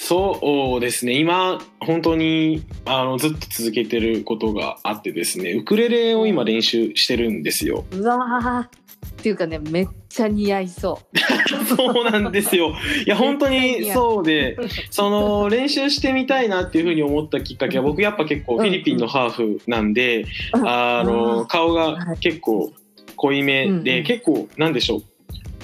[0.03, 1.13] そうですね。
[1.13, 7.85] 今本当にあのずっと続けてることがあってですねウクレレを今練習してるんですよ。
[7.91, 8.63] うわー。
[8.63, 11.17] っていうかね、めっちゃ似合いそう。
[11.77, 12.73] そうなんですよ。
[13.05, 14.57] いや本当にそうで
[14.89, 22.73] その練習してみたいなっていうふうに思ったきっかけは僕やっぱ結構フィリピンのハーフなんで、あの顔が結構
[23.17, 23.83] 濃いめうんうん。
[23.83, 25.03] で結構なんでしょう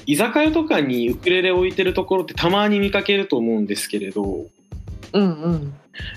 [0.08, 4.48] 居酒屋とかにウクレレ置いてるところってたまに見かけると思うんですけれど
[5.19, 5.73] うんうん。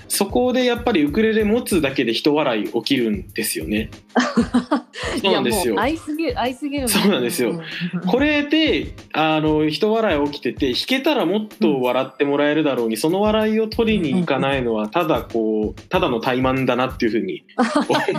[0.07, 3.89] そこでやっぱりウクレレ持つだけで人笑い起きるんですよね。
[5.21, 7.61] そうなんですよ愛すぎる愛すぎるそうなんですよ
[8.07, 17.43] これであの人笑い起きてて弾けたらもっと笑ってもらえるだろうに、その笑いを取りに行かないのはただこうただの怠慢だなっていうふうに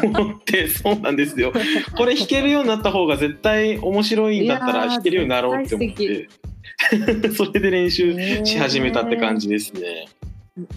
[0.04, 1.52] 思ってそうなんですよ。
[1.96, 6.28] これ弾けるようになった方が絶対面白いんだったら弾けるようになろうって思って
[7.34, 10.06] それで練習し始めたって感じですね。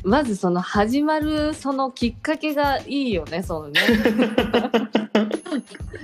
[0.03, 3.81] まずその始まるそのきっかけがいいよねそのね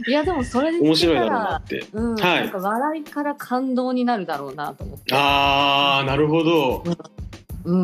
[0.07, 1.85] いやでもそれで面白いだろうなって。
[1.93, 6.83] うん、はいなんか笑いから感動になるだろうなと思ってあーなるほど。
[7.63, 7.75] う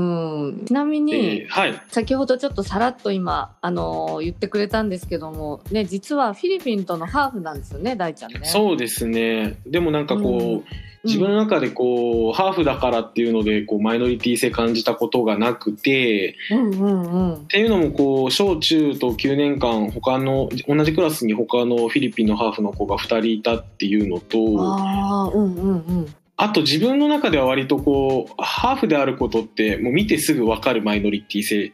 [0.52, 8.42] ん、ちなみに、えーはい先ほどちょっとさらっと今、あのー言ってくれたんですけども、ね、実はフィリピンとのハーフなんですよね、大ちゃんね。
[8.44, 10.64] そうですねでもなんかこう、うん
[11.04, 17.40] 自分の中でこうハーフだからっていうのでこうマイノリティ性感じたことがなくてうんうんうんっ。
[17.48, 26.16] ていうのもこう小中と9年間他の同じクラスに他のフィリピンのハーフの子が2人いたっていうのとああ、うんうんうん。
[26.38, 31.74] あと自分の中では割とこうハーフであることってもう見てすぐ分かるマイノリティ性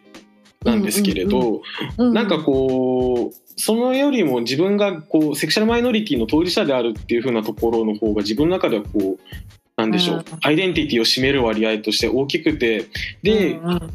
[0.64, 1.62] なんですけれど、
[1.98, 9.20] なんかこうそのよりも自分がこうセクシャルマイノリティの当事者であるっていう風なところの方が自分の中ではこう
[9.76, 10.24] なんでしょう、うん。
[10.42, 12.86] アイデンティティを占める割合として大きくて
[13.22, 13.92] で、うんうん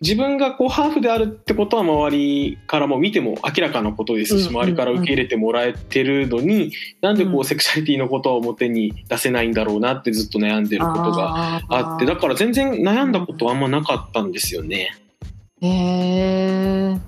[0.00, 4.56] 自分がこうハーフであるってことは周りからも見ても明らかなことですしうん。
[4.56, 14.96] 周りから受け入れてもらえてるのになんでこうセクシャリティのことを表に出せないんだろうなってずっと悩んでることがあってだから全然悩んだことはあんまなかったんですよね。
[15.60, 16.98] へえ。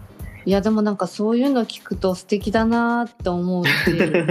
[0.46, 3.70] いやでもなんかそういうの聞くと素敵だなって思うし、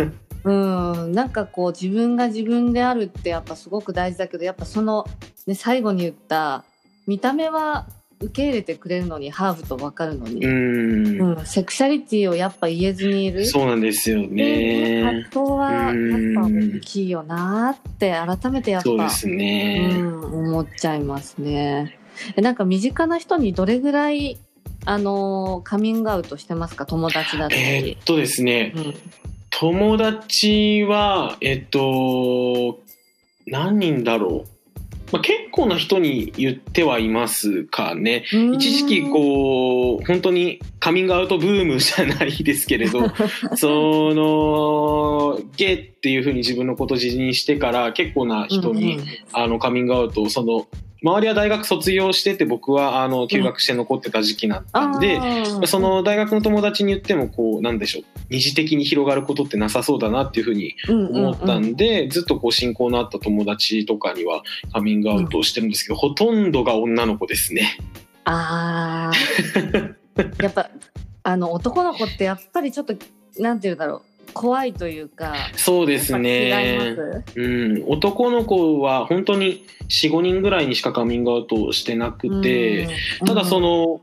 [0.44, 5.06] うん、なんかこう自分が自分であるってやっぱすごく大事だけどやっぱその、
[5.46, 6.64] ね、最後に言った
[7.06, 7.86] 見た目は
[8.20, 15.24] 受け入れてくれるのにハーフと分かるのに、うーんうん、セクシャリティをやっぱ言えずにいるそうなんですよっていう葛ね。
[15.30, 15.94] 藤はやっ
[16.36, 16.42] ぱ
[16.78, 19.92] 大きいよなって改めてやっぱそうですね。
[19.98, 21.98] うん、思っちゃいますね。
[22.36, 24.38] えなんか身近な人にどれぐらい
[24.86, 26.86] あのーカミングアウトしてますか？
[26.88, 28.04] 友達だったえーりっ。
[28.04, 28.94] とですね、うん
[29.60, 32.80] 友達は、えっと、
[33.48, 34.50] 何人だろう？
[35.12, 38.26] まあ、結構な人に言ってはいますかね。
[38.54, 43.04] 一時期こう、本当にカミングアウトブームじゃないですけれど、
[43.56, 49.00] その、ゲイっていうふうに自分のことを自認してから結構な人に、
[49.32, 50.68] あのカミングアウトをその
[51.04, 55.20] 周りは大学卒業してて僕はあの休学して残ってた時期だったんで、
[55.66, 58.04] その大学の友達に言ってもこうなんでしょう。
[58.30, 67.78] 二次的に広がることってなさそうだなっていうふうに思ったんで、ずっとこう親交のあった友達とかにはカミングアウトをしてるんですけど、ほとんどが女の子ですね。
[68.26, 69.96] あー。
[70.42, 70.70] やっぱ
[71.24, 72.96] あの男の子ってやっぱりちょっと
[73.38, 76.96] なんていうんだろう怖いというかそうですね。
[77.36, 82.88] うん、男の子は本当に45人ぐらいにしかカミングアウトをしてなくて、
[83.26, 84.02] ただその、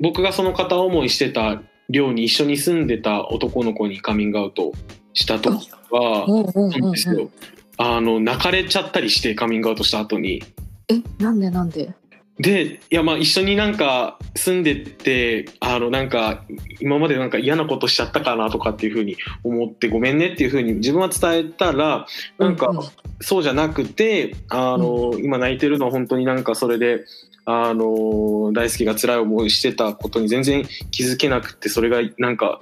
[0.00, 4.72] 僕がその片思いしてた寮に一緒に住んでた男の子にカミングアウト
[5.14, 7.30] した時は、うんうんうんなんですよ。
[7.78, 10.42] あの泣かれちゃったりしてカミングアウトした後に。
[10.88, 11.94] えなんでなんで？
[12.38, 16.44] でいやまあ一緒になんか住んでってあのなんか
[16.80, 22.06] 今までなんか嫌なことしちゃったかなとかっていうふうに思ってごめんねっていうふうに自分は伝えたら
[22.38, 22.78] なんかうう
[23.20, 27.04] そうじゃなくてあの、今泣いてるのは本当になんかそれで
[27.44, 32.60] あの大輔が辛い思いしてたことに全然気づけなくてそれがなんか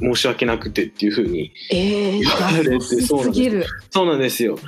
[0.00, 3.64] 申し訳なくてっていうふうにえー、言われて 優しすぎる。
[3.90, 4.58] そうなんですよ。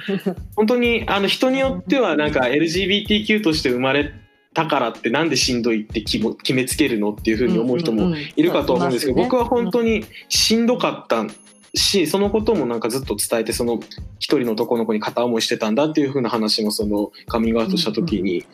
[0.55, 4.13] 本当にあの人によってはなんか LGBTQ として生まれ
[4.57, 11.27] たからってなんでしんどいって決め決めつけるのっていうふうに思う人もいるかと思うんですけど、僕は本当にしんどかった
[11.75, 13.79] しそのこともなんかずっと伝えてその
[14.19, 18.47] 一人の男の子に片思いしてたんだっていう風な話もそのカミングアウトした時に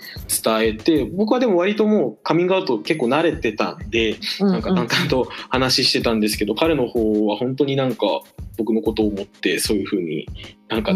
[0.43, 8.07] 伝えて僕はでも割ともうカミングアウト結構慣れてたんでなんか淡々と話してたんですけど彼の方は本当になんか
[8.59, 10.27] 僕のことを思ってそういう風に
[10.67, 10.93] なんか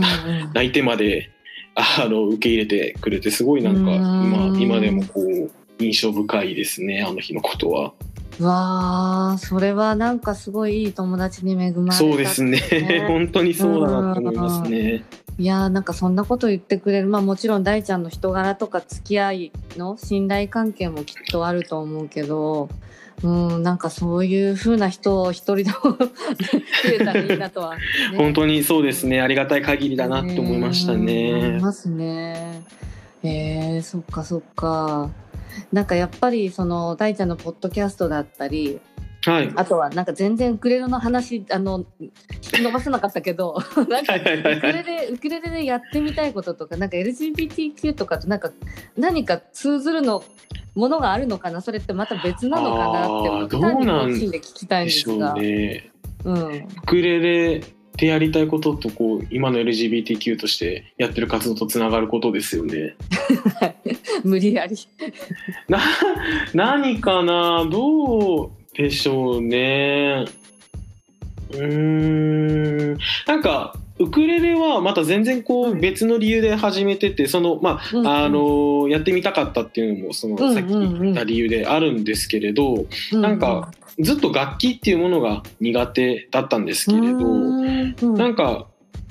[0.53, 1.31] 泣いてまで
[1.77, 7.93] あの受け入れてくれてすごいなんか今今でもこう印象深いですねあの日のことは。
[8.41, 12.59] わあそれはなんかすごいいい友達に恵まれたそうですね。
[13.09, 15.05] 本当にそうだなと思いますね。
[15.39, 17.09] いやーなんかそんなこと言ってくれる。
[17.09, 22.69] まあもちろん大ちゃんの人柄とか付き合いの信頼関係もきっとあると思うけど
[23.23, 26.11] うんなんかそういう風な人を一人でも 増
[26.93, 27.77] えたらいいなとは、
[28.13, 31.59] ね、本当にそうですねありがたい限りだなって思いましたね。
[31.61, 32.63] ますね。
[33.23, 35.11] えー、そっかそっか。
[35.73, 38.79] なんかやっぱりその大ちゃんのポッドキャストだったり
[39.27, 39.53] はい。
[39.57, 41.85] あとはなんか全然ウクレレの話あの
[42.53, 43.59] 伸ばせなかったけど
[43.89, 48.53] なんかウクレレウクレレでやってみたいこととかなんか LGBTQ とかとなんか
[48.97, 50.23] 何か通ずるの
[50.75, 55.35] ものがあるのかなそれってまた別なのかなってあー僕単にどうなん個人で聞きたいんですが。
[55.35, 55.91] ね。
[56.25, 57.61] うんウクレレ
[57.97, 62.95] でやりたいこととこう今の LGBTQ としてやってる活動とつながることですよね。
[64.23, 64.77] 無理やり。
[65.69, 65.81] な
[66.53, 67.67] 何かな？
[67.71, 70.27] どうでしょうね。
[71.51, 72.99] うーん。
[73.27, 78.07] なんかウクレレはまた全然こう別の理由で始めててそのまうんうん。
[78.07, 88.67] ああのやってみたかったっていうのもそのさっき言った理由であるんですけれどなんかずっと楽器っていうものが苦手だったんですけれどなんか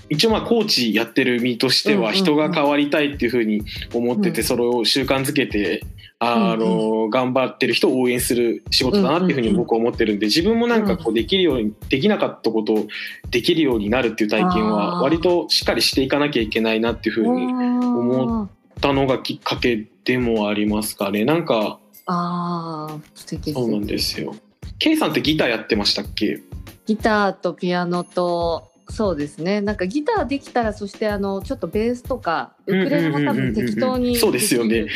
[0.09, 3.63] 一応まあコーチやってる身としては人が変わりたいっていうふうに
[3.93, 4.35] 思ってうん。
[4.35, 5.83] てそれを習慣づけて
[6.19, 12.87] あうんの頑張ってる人を応援する仕事だなっていうふうに僕は思ってるんで自分もなんかこうできるようにできなかったことを
[13.29, 18.49] できるようになるっていう体験は割としっかりしていかなきゃいけないなっていうふうに思思っ
[18.79, 21.25] たのがきっかけでもありますかね。
[21.25, 24.35] なんかああ素敵そうなんですよ。
[24.79, 26.39] K さんってギターやってましたっけ？
[26.85, 29.61] ギターとピアノとそうですね。
[29.61, 34.79] なんかギターできたらそしてあのちょっとベースとかウクレレも多分適当にそうですよね。
[34.79, 34.89] うん。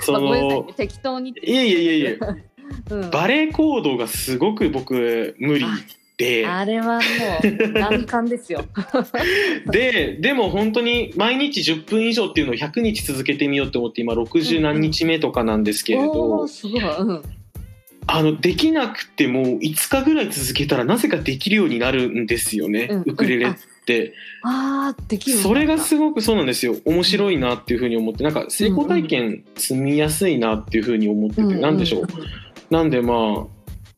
[0.00, 0.60] そまあごめんなさい。
[0.60, 2.18] の適当にいえいえいえいえ。
[2.90, 3.10] うん。
[3.10, 5.66] バレエコードがすごく僕無理
[6.16, 6.46] で。
[6.46, 7.00] あれはも
[7.44, 8.64] う難関ですよ。
[9.70, 16.82] ででも本当に毎日10分以上っていうのを100日続けてみようと思って今60何日目とかなんですけれおどーすごい。
[16.82, 17.22] うん。
[18.06, 23.54] あのできなくても5日ぐらい続けたらなぜかできるようになるんですよね、うんウクレレっ
[23.84, 24.14] て。
[24.42, 25.38] ああできる。
[25.38, 26.76] それがすごくそうなんですよ。
[26.84, 28.24] 面白いなっていうふうに思って。
[28.24, 32.04] なんか成功体験積みやすいなっていうふうに思ってて、なんでしょう？
[32.70, 33.46] なんでまあ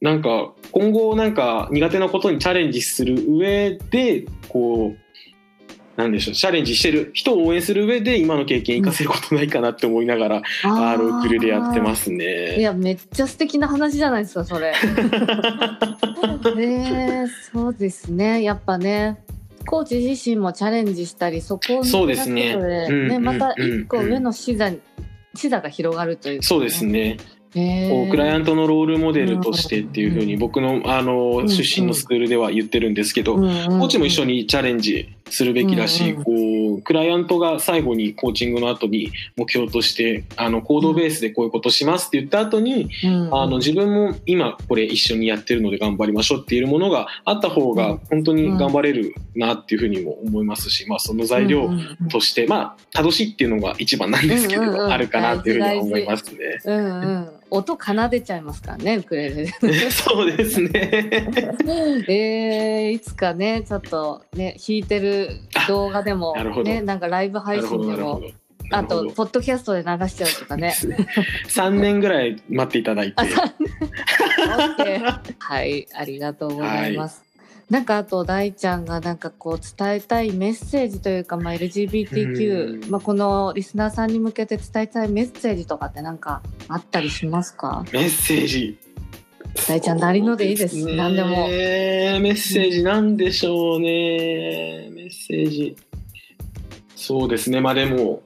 [0.00, 4.98] なんか今後なんか苦手なことにチャレンジする上でこう
[5.98, 12.60] なんでしょうチャレンジしてる人を応援する上で今の経験生かせることないかなって思いながら、あのウクレレやってますすいね。
[12.60, 14.72] やめっちゃ素敵な話じゃないですかそれ。
[16.54, 19.18] ねそうですねやっぱね。
[19.66, 24.80] コーチ自身もチャレンジしたりそこをそうですねねまたうん一個上の視座に
[25.34, 26.86] 視座が広がるというか、そうです。
[26.86, 27.16] ね。
[27.52, 36.32] クライアントのロールモデルとしてっていうふうに僕のあのん出身のスクールでは言ってるんですけど、コーチも一緒にチャレンジするべきだし、うんうんこ
[36.76, 43.34] うクライアントが最後にコーチングの後に目標としてあの行動ベースでこういうことしますって言った後に、うん。
[43.34, 52.08] あの自分も今これ一緒にやってるので頑張りましょうっていうものがあった方が本当に頑張れるなっていうふうにも思いますし、まあ、その材料うんうんうん。
[52.08, 54.92] として、まあ楽しいっていうのが一番なんですけれど、うんうんうん。
[54.92, 56.38] あるかなっていうふうには思いますね。
[56.64, 59.46] うんうん、音奏でちゃいますからねウクレレで。
[59.90, 60.70] そうですね。
[62.08, 65.30] えー、いつかねちょっとね弾いてる
[65.66, 66.34] 動画でも
[66.64, 68.22] ねなんかライブな配信でも。
[68.70, 70.74] あとポッドキャストで流しちゃうとかね。
[71.48, 73.22] 3年ぐらい待っていただいて
[75.38, 77.27] はいありがとうございます。
[77.70, 87.84] なんかあと大ちゃんがなんかこう伝えたいメッセージというか、まあ、LGBTQ、うんまあ、このリスナーさんに向けて伝えたいメッセージとかってなんかあったりしますか？
[87.92, 88.78] メッセージ。
[89.66, 94.88] 大ちゃんなりのでいいですそうね何でもメッセージなんでしょうね。
[94.92, 95.76] メッセージ。
[96.94, 97.60] そうですね。
[97.60, 98.22] まあでも、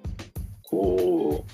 [0.65, 1.51] こう、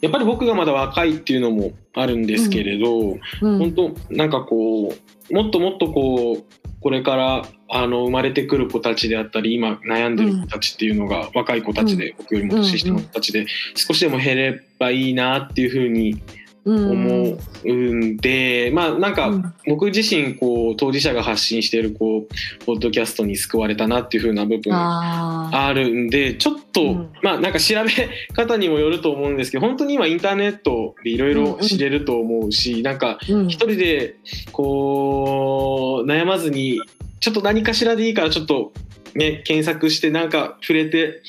[0.00, 4.94] やっぱり僕がまだ若いっていうのもあるんですけれど、うん本当なんかこ
[5.30, 6.44] う、もっともっとこう、
[6.82, 19.54] これからあの生まれてくる子たちであったり今悩んでる子たちっていうのが、若い子たちで、僕よりも年下の子たちで少しでも減ればいいなっていうふうにうん思うんで、まあなんかうん。
[19.66, 27.12] 僕自身こう当事者が発信しているこうポッドキャストに救われたなっていう風な部分あるんでちょっと、うん。
[27.22, 27.90] まあなんか調べ
[28.34, 33.46] 方にもよると思うんですけど本当に今インターネットでいろいろ知れると思うし、なんかうん。
[33.48, 34.16] 一人で
[34.52, 36.80] こう悩まずに
[37.20, 38.72] ちょっと何かしらでいいからちょっと
[39.14, 41.22] ね検索してなんか触れて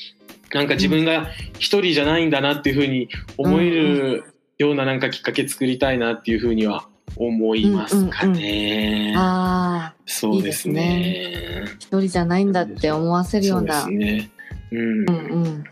[0.53, 1.27] なんか自分が
[1.57, 4.23] 一人じゃないんだなっていう風に思える
[4.57, 9.13] ようななんかきっかけ作りたいなっていう風には思いますかね。
[9.15, 11.63] あそうですね。
[11.65, 14.31] ー一人じゃないんだって思わせるようなそうですね。
[14.71, 14.79] うん。
[14.79, 15.63] うんうん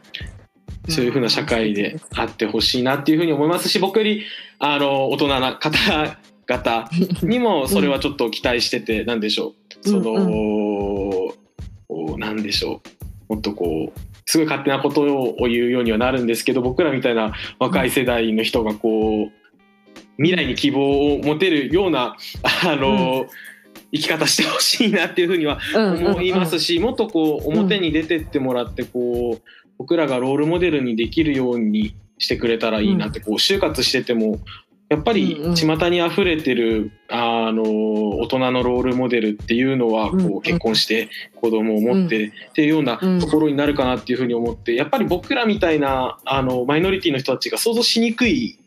[0.90, 4.24] そういう風な社会であってほしいなっていう風に思いますし、僕より
[4.58, 6.90] あの大人な方々
[7.22, 9.54] にもそれはちょっと期待してて、なんでしょ
[9.84, 9.90] う。
[9.90, 10.14] その、
[11.88, 13.01] こうなんでしょう。
[13.32, 14.00] もっとこう。
[14.26, 19.32] すごい勝手なことを言うようにはなるんですけど僕らみたいな若い世代の人がこう
[20.18, 22.16] 未来に希望を持てるような
[22.64, 23.26] あの、
[23.92, 29.42] 生き方してほしいなっていうふうには思いますし、もっとこう表に出てってもらってこう
[29.78, 34.40] 僕らがロールモデルにできるようにしてくれたらいいなってこう就活してても
[34.92, 35.56] やっぱりうんうん。
[35.56, 40.22] 巷に溢れてるあの大人のロールモデルっていうのはこうん。
[40.22, 43.20] ううん結婚して子供を持ってっていうようなうん。
[43.22, 48.60] ところになるかなっていうふうに思ってやっぱり僕らみたいなあのマイノリティの人たちが想像しにくい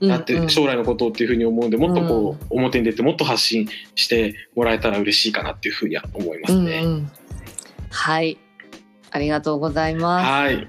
[0.00, 6.80] なって将来のことっていうふうに思うんでもっとこう表に出てもっと発信してもらえたら嬉しいかなっていうふうには思いますね。
[6.84, 7.10] うんうん。
[7.90, 8.38] はい。
[9.10, 10.26] ありがとうございます。
[10.26, 10.68] はい。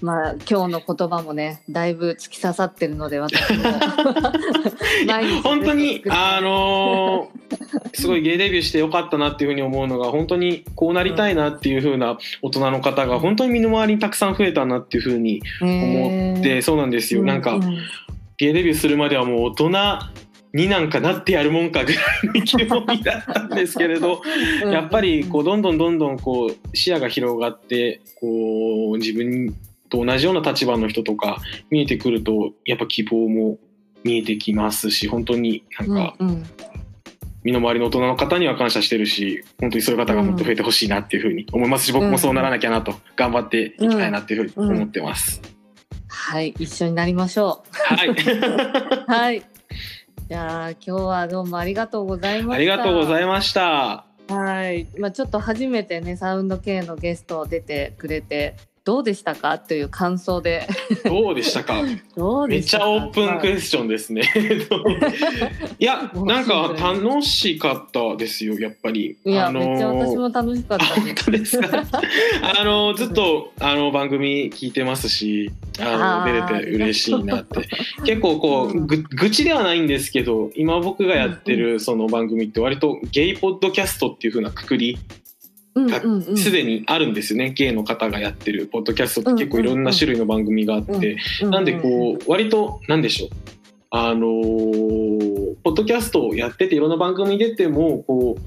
[0.00, 3.64] まあ今日の言葉もね、だいぶ突き刺さってるので私も。
[5.42, 7.42] 本当にあのー
[7.94, 17.58] すごいゲイデビューしてよかったなっていうふうに思うのが本当にこうなりたいなっていうふうな大人の方が本当に身の回りにたくさん増えたなっていうふうに思って、そうなんですよ、なんか
[18.38, 19.70] ゲイデビューするまではもう大人
[20.54, 24.22] になんかなってやるもんかぐらいの意気込みだったんですけれど
[24.70, 29.54] やっぱりこうどんどんどんどんこう視野が広がってこう自分
[29.88, 31.38] と同じような立場の人とか
[31.70, 33.58] 見えてくるとやっぱ希望も
[34.04, 36.44] 見えてきますし本当になんかうんうん。
[37.44, 45.42] 身の回りの大人の方には感謝してるし本当にそういう方がもっと増えてほしいなっていうふうに思いますし僕もそうならなきゃなと頑張っていきたいなっていうふうに思ってます。
[46.06, 48.08] はい、一緒になりましょはい。
[48.10, 48.14] う。
[49.08, 49.42] はい。
[50.32, 52.54] じゃあ今日はどうもありがとうございました。
[52.54, 54.06] ありがとうございまました。
[54.26, 54.32] す。
[54.32, 54.88] はい。
[54.98, 59.58] まあちょっと初めてねサウンド系のゲスト出てくれてどうでしたか？
[59.60, 60.66] という感想で。
[61.04, 61.82] どうでしたか？
[62.48, 62.88] めっちゃ。
[62.88, 64.22] オープンクエスチョンですね。
[65.78, 69.16] いや、なんか楽しかったですよ、やっぱり。
[69.24, 71.84] いや、あのーめっちゃ私も楽しかっあた本当ですか？
[72.60, 77.60] あの ずっとあの番組聞いてますし、あの出れて嬉しいなって。
[78.04, 84.98] 結構こうぐ愚痴ではないんですけど、今僕がやってるその番組って割とゲイポッドキャストっていう風なくくり
[85.74, 86.36] うんうんうん。
[86.36, 87.50] すでにあるんですよね。
[87.50, 93.30] ゲイの方がやってるポッドキャストって結構いろんな種類の番組があって、うんなんでこう割となんでしょう。
[93.90, 98.40] あのーポッドキャストをやってていろんな番組に出てもこう、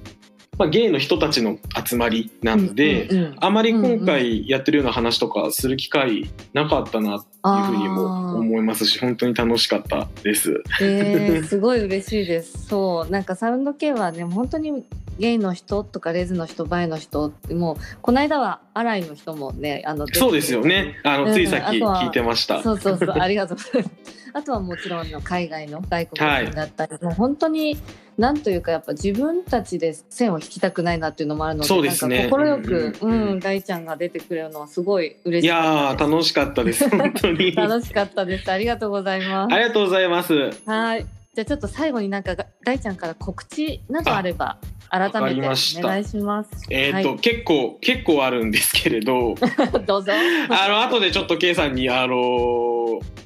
[0.58, 10.64] まあ、ゲイの人たちの集まりなので、うんうんうんあまり今回やってるような話とかする機会なかったなっていうふうにも思いますし本当に楽しかったです。
[10.82, 12.68] えー、 すごい嬉しいです。
[12.68, 14.86] そう、なんかサウンド系はね、本当に
[15.20, 20.62] ゲイの人とかレズの人、バイの人、もうこの間はアライの人もね、あのそうですよ。
[20.62, 20.96] ね。
[21.04, 22.62] あうんのついさっき聞いてました。
[22.64, 24.25] そうそうそう、ありがとうございます。
[24.36, 27.78] あとはもちろんあの海外の外国人だったり、もう本当に
[28.18, 35.96] なんというかやっぱ自分たちで線を引きたくないなっていうのもあるので、そうですね快く、ううんん、うん大ちゃんが出てくれるのはすごい嬉いしかや。
[35.98, 37.54] 楽しかったです本当に。
[37.56, 38.52] あ 楽しかったです。
[38.52, 39.56] ありがとうございます。
[39.56, 40.34] りがとうございます。
[40.66, 41.06] はい。
[41.34, 44.58] じゃあちょっと最後になんかが大ちゃんから告知などあれば
[44.90, 45.56] 改めてお願い
[46.04, 46.50] します。
[46.70, 50.12] えっ、と、結構結構あるんですけれど、はい、どうぞ。
[50.50, 52.16] あの後でちょっと K さんにあの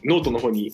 [0.06, 0.72] ノートの方に。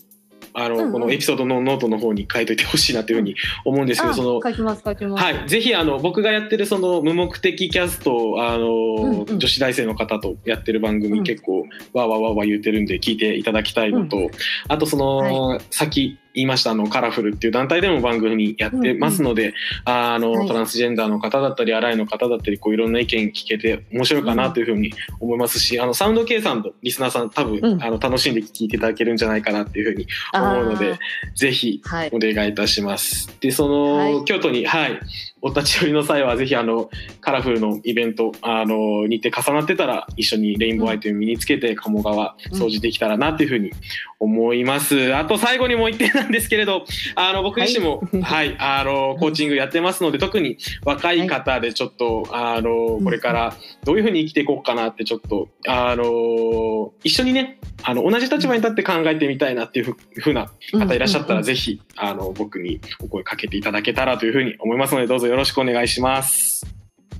[0.56, 0.92] あの、うんうん。
[0.92, 3.36] このエピソードのノートの方に書いといてほしいなというふうに
[3.66, 5.24] 思うんですけど、あその書きます書きます。
[5.24, 9.40] はい、ぜひあの僕がやってるその無目的キャストあの、うんうん。
[9.40, 11.24] 女子大生の方とやってる番組、うん。
[11.24, 14.30] 結構わーわーわーわー言ってるんで聞いていただきたいのと、
[14.68, 19.54] あとその、さっき言いましたあのカラフルっていう団体でも番組やってますので、
[19.86, 20.48] あの、はい。
[20.48, 27.84] トランスジェンダーの方だったりアライの方だったりこういろんな意見聞けて面白いかなというふうに思いますし、あのサウンド計算とリスナーさん多分、うん。
[27.84, 31.00] あの楽しんで聞いていただけるんじゃないかなっていうふうに思うので
[31.36, 31.82] ぜひ
[32.12, 33.36] お願いいたします。
[33.40, 34.26] でその、はい。
[34.26, 35.00] 京都にはい
[35.46, 36.90] お立ち寄りの際はぜひあの
[37.22, 43.72] カラフルのイベントあの日程重なってたら一緒にレインボーアイテム身につけて鴨川掃除できたらなっていうふうに
[44.20, 45.14] 思います。
[45.16, 66.66] あと最後にもう一点なんですけれどあの僕自身もはい、あのコーチングやってますので特に若い方でちょっと、あのこれからどういうふうに生きていこうかなってちょっとあの一緒にねあの同じ立場に立って考えてみたいなっていうふふうな方いらっしゃったら、ぜひあの僕にお声かけていただけたらというふうに思いますのでどうぞよろしくお願いします。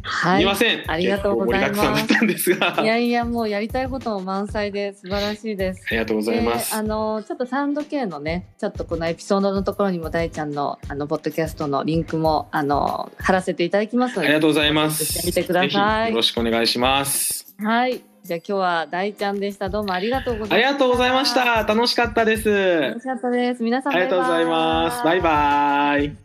[0.06, 0.42] はい。
[0.42, 0.84] すみません。
[0.88, 5.84] ありがとうございますいやいやもうやりたいことも満載で素晴らしいです。
[5.88, 6.72] ありがとうございます。
[6.72, 15.06] であのちょっとサウンド系のねちょっとこのエピソードのところにも大ちゃんのあのポッドキャストのリンクもあの貼らせていただきますのでありがとうございます。
[15.06, 17.56] チェックしてくださいよろしくお願いします。
[17.60, 21.64] はいじゃあ今日は大ちゃんでしたどうもありがとうございましたありがとうございました。
[21.64, 22.82] 楽しかったです。
[22.82, 25.04] 楽しかったです皆さんありがとうございます。
[25.04, 26.25] バイバイ。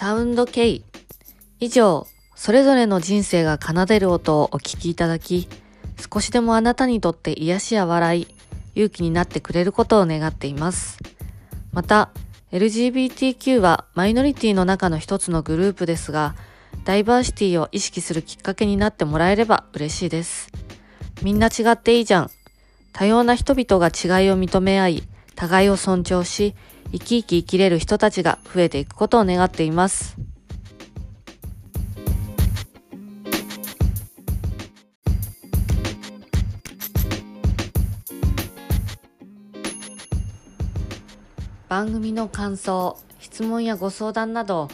[0.00, 0.80] サウンド K
[1.58, 5.46] 以上それぞれの人生が奏でる音をお聞きいただき
[6.10, 8.26] 少しでもあなたにとって癒しや笑い
[8.74, 10.98] 勇気になってくれることを願っています。
[11.74, 12.12] また
[12.50, 16.34] LGBTQ はマイノリティの中の一つのグループですが
[16.86, 20.50] ダイバーシティを意識するきっかけになってもらえれば嬉しいです。
[21.20, 22.30] みんな違っていいじゃん。
[22.94, 25.02] 多様な人々が違いを認め合い
[25.34, 26.54] 互いを尊重し
[26.92, 30.16] 生き生き生きれる人たちが増えていくことを願っています。
[41.68, 44.68] 番組の感想質問やご相談など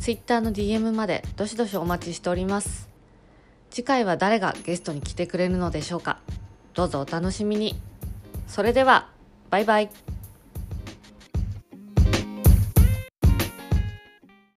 [0.00, 2.88] Twitter の DM までどしどしお待ちしております。
[3.70, 6.18] 次回は誰がゲストに来てくれるのでしょうか。
[6.74, 7.80] どうぞお楽しみに。
[8.48, 9.08] それでは
[9.50, 9.90] バイバイ。